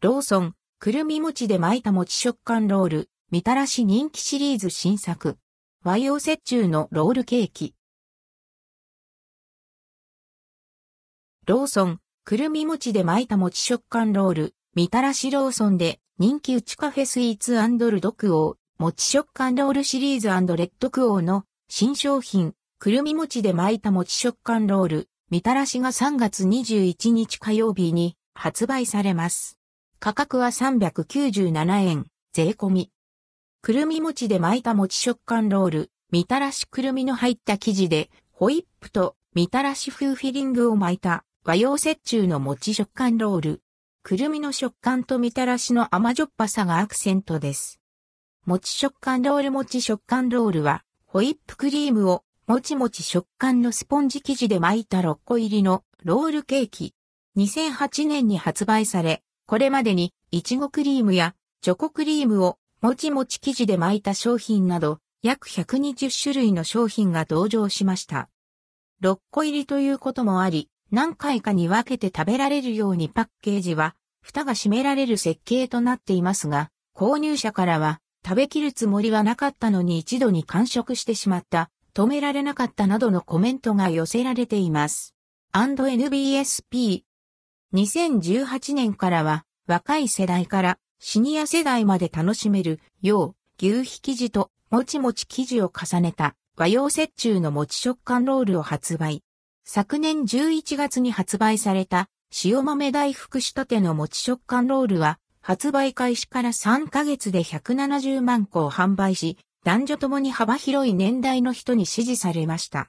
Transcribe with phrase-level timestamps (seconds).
[0.00, 5.38] ローソン、くるみ餅で巻いた餅食感ロール、みたらし人気シリーズ新作。
[5.82, 7.74] 和洋折衷のロールケーキ。
[11.48, 17.56] ローソン、くるみ餅で巻いた餅食感ロール、みたらしローソンで人気ウチカフェスイーツ
[17.90, 29.57] ルドクオー、餅食感ロールシリーズレッドクオーの新商品、くるみ餅で巻いた餅食感ロール、みたらしが3月21日火曜日に発売されます。
[30.00, 32.92] 価格は397円、税込み。
[33.62, 43.62] くるみ餅で巻いた餅食感ロール、みたらしくるみの入った生地で、ホイップとみたらし風フィリングを巻いた和洋折衷の餅食感ロール。
[44.04, 47.80] くるみの食感とみたらしの甘じょっぱさがアクセントです。
[48.46, 56.94] 餅食感ロール餅食感ロールは、ホイップクリームをもちもち食感のスポンジ生地で巻いた6個入りのロールケーキ。
[57.36, 68.28] 2008年に発売され、これまでに、いちごクリームやチョコクリームをもちもち生地で巻いた商品など、約120種類の商品が登場しました。
[69.02, 85.14] 6個入りということもあり、何回かに分けて食べられるようにパッケージは、蓋が閉められる設計となっていますが、購入者からは、食べきるつもりはなかったのに一度に完食してしまった、止められなかったなどのコメントが寄せられています。
[85.54, 87.07] &NBSP
[87.74, 99.22] 2018年からは若い世代からシニア世代まで楽しめるよう牛皮生地ともちもち生地を重ねた和洋折衷の餅食感ロールを発売。
[99.64, 102.08] 昨年11月に発売された
[102.42, 112.88] 塩豆大福仕立ての餅食感ロールは発売開始から3ヶ月で170万個を販売し、男女ともに幅広い年代の人に支持されました。